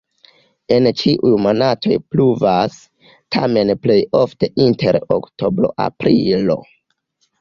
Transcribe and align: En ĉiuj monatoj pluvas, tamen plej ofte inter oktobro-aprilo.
En 0.75 0.87
ĉiuj 1.01 1.33
monatoj 1.45 1.97
pluvas, 2.15 2.79
tamen 3.37 3.75
plej 3.85 3.99
ofte 4.23 4.51
inter 4.67 4.99
oktobro-aprilo. 5.19 6.59